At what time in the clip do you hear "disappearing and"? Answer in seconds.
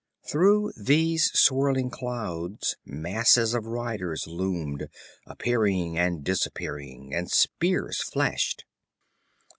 6.23-7.29